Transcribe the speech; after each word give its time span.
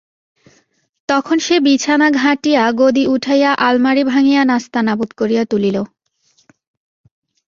তখন 1.09 1.37
সে 1.39 1.55
বিছানা 1.59 2.07
ঘাঁটিয়া, 2.11 2.63
গদি 2.71 3.03
উঠাইয়া, 3.07 3.51
আলমারি 3.59 4.03
ভাঙিয়া 4.03 4.41
নাস্তানাবুদ 4.45 5.09
করিয়া 5.17 5.43
তুলিল। 5.45 5.77